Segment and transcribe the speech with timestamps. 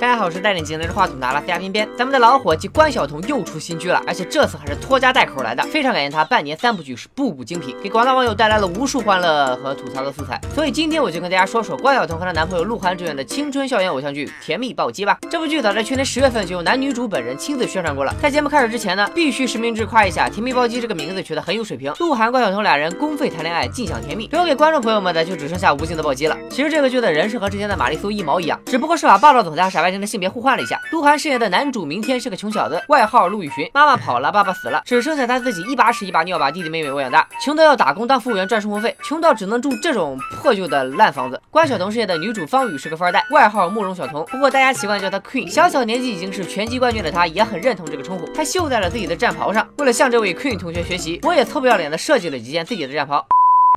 [0.00, 1.88] 大家好，我是带领镜拿着话筒的阿拉斯加偏偏。
[1.98, 10.40] 咱们的老伙计关晓彤又出新剧了，而且这次还是拖家带口来的，非常感谢他半年三部剧是步步精品，给广大网友带来了无数欢乐和吐槽的素材。
[10.54, 15.18] 所以今天我就跟大家说说关晓彤和她男朋友鹿晗主演的青春校园偶像剧《甜蜜暴击》吧。
[15.28, 18.14] 这部剧早在去年十月份就由男女主本人亲自宣传过了。
[18.22, 24.28] 在节目开始之前呢，必须实名制夸一下《甜蜜暴击》这个名字取得很有水平，鹿晗关晓彤俩人公费谈恋爱，尽享甜蜜。
[24.28, 26.38] 留给观众朋友们的就只剩下无尽的暴击了。
[26.48, 30.80] 其实这个剧的人设和之前的玛丽苏一毛一样，只不过是把霸道总裁傻白甜的性别互换了一下。
[30.90, 41.40] 鹿晗饰演的男主明天是个穷小子，外号陆羽寻，妈妈跑了，爸爸死了，只剩下他自己一把屎一把尿把弟弟妹妹喂养大，穷到要打工当服务员赚生活费，穷到只能住这种破旧的烂房子。
[41.50, 45.48] 关晓彤饰演的女主方宇是个富二代，外号慕容晓彤，不过大家习惯叫她 Queen。
[45.48, 49.66] 小小年纪已经是拳击冠军的她，也很认同这个称呼，她绣在了自己的战袍上。
[49.78, 53.26] 为了向这位 Queen 同学学习，我也臭不要脸的设计了几件自己的战袍。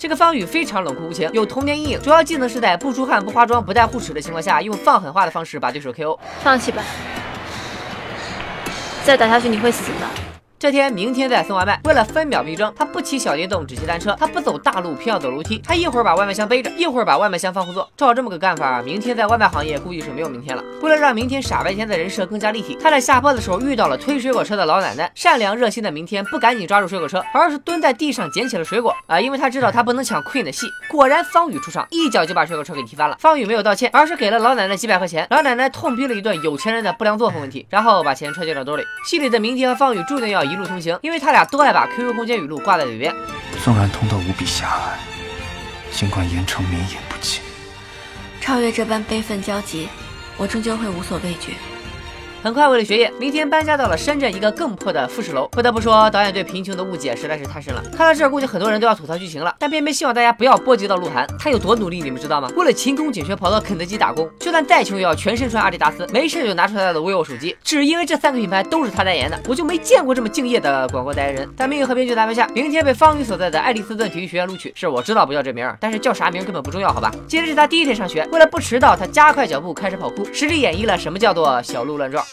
[0.00, 6.18] 这个方宇非常冷酷无情，有童年阴影，主要技能是在不出汗、不化妆、不带护齿的情况下，用放狠话的方式把对手 KO。
[6.42, 6.82] 放弃吧，
[9.04, 10.39] 再打下去你会死的。
[10.60, 14.14] 这天，明天在送外卖，为了分秒必争，他不骑小电动，只骑单车。
[14.20, 15.56] 他不走大路，偏要走楼梯。
[15.64, 17.90] 他一会儿把外卖箱背着，一会儿把外卖箱放后座。
[17.96, 20.62] 照这么个干法，明天在外卖行业估计是没有明天了。
[20.82, 25.10] 为了让明天傻白甜的人设更加立体，他在下坡的时候遇到了推水果车的老奶奶。
[25.14, 30.66] 善良热心的明天不赶紧抓住水果车，而是蹲在地上捡起了水果啊，因为他知道他不能抢 Queen 的戏。
[30.90, 33.16] 果然，方宇出场，一脚就把水果车给踢翻了。
[33.18, 35.26] 方宇没有道歉，而是给了老奶奶几百块钱。
[35.30, 38.84] 老奶奶痛批了一顿有钱人的不良作风问题，然后把钱揣进了兜里。
[39.06, 41.30] 戏里的明天和方宇注定要一路同行，因为他。
[41.30, 43.14] 俩都爱把 QQ 空间语录挂在嘴边。
[43.62, 44.98] 纵然通道无比狭隘，
[45.92, 47.40] 尽管严城绵延不尽，
[48.40, 49.88] 超越这般悲愤交集，
[50.36, 51.54] 我终究会无所畏惧。
[52.42, 55.46] 很快，为了学业，明天搬家到了深圳一个更破的复式楼。
[55.48, 57.82] 不得不说，导演对贫穷的误解实在是太深了。
[57.94, 59.54] 看到这儿，估计很多人都要吐槽剧情了。
[59.58, 62.50] 但偏偏希望大家不要波及到鹿晗，他有多努力，你们知道吗？
[62.56, 69.38] 为了勤工俭学，跑到肯德基打工，就算再穷，也要全身穿阿迪达斯，没事就拿出他的 vivo 手机，只因为这三个品牌都是他代言的。
[69.46, 71.48] 我就没见过这么敬业的广告代言人。
[71.58, 74.72] 在命运和编剧的安排下，明天被方宇所在的爱丽斯顿体育学院录取。
[74.74, 77.10] 是我知道不叫这名，但是叫啥名根本不重要，好吧？
[77.28, 82.24] 今天是他第一天上学，为了不迟到，他加快脚步开始跑酷，实力演绎了什么叫做小鹿乱撞。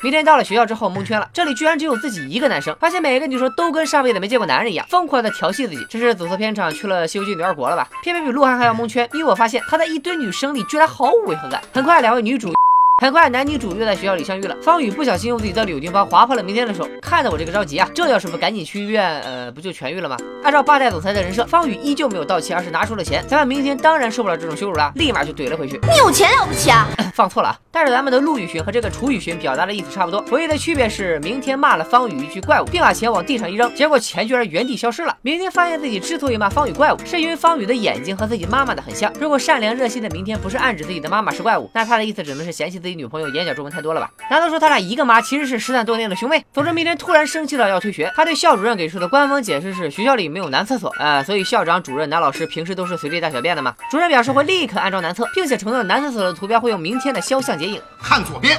[0.00, 5.84] 明天到了学校之后蒙圈了，这里居然只有自己一个男生，发现每个女生都跟上辈子没见过男人一样，疯狂的调戏自己。
[5.90, 7.88] 这是走错片场去了《西游记》女二国了吧？
[8.04, 11.60] 偏偏比鹿晗还要蒙圈，因为我发现他在一堆女生里居然毫无违和感。
[11.74, 12.57] 很快，两位女主。
[13.00, 14.56] 很快，男女主又在学校里相遇了。
[14.60, 17.88] 方宇不小心用自己的柳丁包划破了明天的手，看得我这个着急啊！
[17.94, 20.16] 这要是不赶紧去医院，呃，不就痊愈了吗？
[20.42, 23.24] 按照八代总裁的人设，方宇依旧没有道歉，而是拿出了钱。
[23.28, 25.78] 咱们明天当然受不了这种羞辱了，立马就怼了回去。
[25.88, 26.88] 你有钱了不起啊？
[27.14, 35.16] 放错了，但是咱们的陆羽寻和这个楚羽寻表达的意思差不多，唯一的区别是明天骂了方宇一句怪物，并把钱往地上一扔，结果钱居然原地消失了。
[35.22, 39.12] 明天发现自己之所以骂方宇怪物，是因为方宇的眼睛和自己妈妈的很像。
[39.20, 43.68] 如果善良热心的明天不是暗指自己的妈妈是怪物，那他的意思只能是嫌弃自己女朋友眼角皱纹。
[43.68, 44.10] 太多了吧？
[44.30, 46.42] 难道说他俩一个妈其实是失散多年的兄妹？
[46.54, 53.74] 总之，明天突然生气了要退学，他对校主任给出的官方解释是学校里没有男厕所呃，所以校长、主任、男老师平时都是随地大小便的嘛。
[53.90, 57.82] 主任表示会立刻安装男厕，并且承诺男厕所的图标会用明天的肖像剪影。
[58.02, 58.58] 看左边。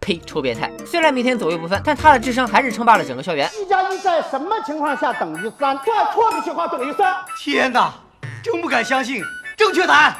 [0.00, 0.20] 呸！
[0.26, 0.70] 臭变态。
[0.84, 3.50] 虽然每天左右不分，但他的智商还是称霸了整个校园。
[3.58, 5.76] 一加一在什么情况下等于三？
[5.78, 7.14] 算错的情况等于三。
[7.38, 7.94] 天哪，
[8.42, 9.22] 真不敢相信！
[9.56, 10.16] 正确答案。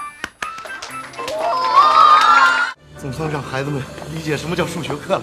[2.96, 3.82] 总算让孩子们
[4.14, 5.22] 理解什么叫数学课了。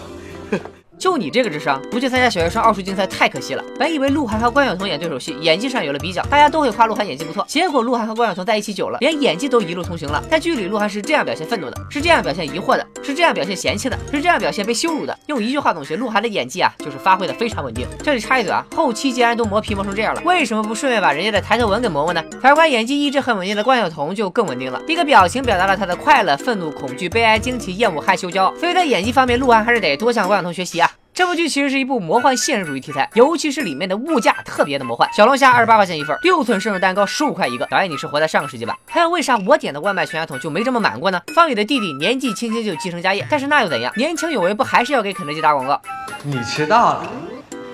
[1.01, 3.63] 就你这个智商，不去参加小学生奥数竞赛太可惜了。
[3.79, 7.43] 本以为鹿晗和关晓彤演对手戏，演技上有了比较，大家都会夸鹿晗演技不错。
[7.47, 10.23] 结果鹿晗和关晓彤在一起久了，连演技都一路同行了。
[10.29, 15.17] 在剧里，鹿晗是这样表现愤怒的，是这样表现疑惑的，是这样表现嫌弃的，是这样表现被羞辱的。
[15.25, 17.87] 用一句话总结，鹿晗的演技啊，就是发挥的非常稳定。
[18.03, 22.23] 这里插一嘴啊，后期既然都磨皮磨成这样了，为什么不顺便把人家的抬头纹给磨磨呢？
[22.39, 28.53] 反观演技一直很稳定的关晓彤就更稳定了，一个表情表达了她的快乐、愤怒、恐惧、悲哀、惊奇、厌恶、害羞、骄傲。
[28.59, 30.90] 所以在演技方面，鹿晗还是得多向关晓彤学习啊。
[31.21, 35.07] 这部剧其实是一部魔幻现实主义题材，尤其是里面的物价特别的魔幻。
[35.13, 37.67] 小龙虾二十八块钱一份，六寸生日蛋糕十五块一个。
[37.67, 38.75] 导演，你是活在上个世纪吧？
[38.87, 41.21] 还有，为啥我点的外卖全家桶就没这么满过呢？
[41.35, 43.93] 方宇的弟弟年纪轻轻就继承家业，但是那又怎样？
[43.95, 45.79] 年轻有为不还是要给肯德基打广告？
[46.23, 47.07] 你迟到了，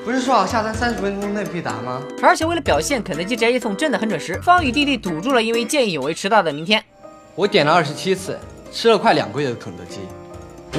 [0.03, 2.03] 不是说好下单三十分钟内必达吗？
[2.21, 6.83] 而且为了表现肯德基宅急送真的很准时，方宇弟弟堵住了因为见义勇为迟到的明天。
[7.33, 8.37] 我点了二十七次，
[8.73, 10.01] 吃了快两个月的肯德基。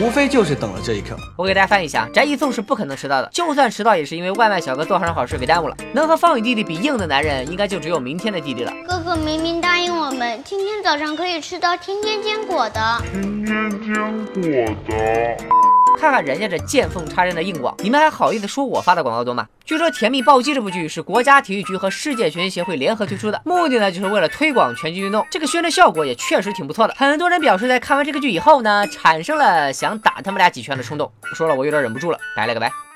[0.00, 1.16] 无非就是等了这一刻。
[1.36, 5.76] 我给大家翻译一下，宅一送是不可能迟到的，就算迟到也是因为外卖小哥做上好事给耽误了。
[5.92, 8.72] 能和方宇弟弟比硬的男人，应该就只有明天的弟弟了。
[8.86, 13.02] 哥哥明明答应我们，今天早上可以吃到天天坚果的。
[13.12, 15.67] 天天坚果的。
[15.98, 19.48] 看看人家这见缝插针的硬广，你们还好意思说我发的广告多吗？
[19.64, 25.26] 据说《甜蜜暴击》这部剧是国家体育局和世界拳击协会联合推出的，目的呢就是为了推广拳击运动。
[25.28, 31.10] 这个宣传效果也确实挺不错的，很多人表示在看完这个剧以后呢，产生了想打他们俩几拳的冲动。
[31.34, 32.87] 说了我有点忍不住了，拜了个拜。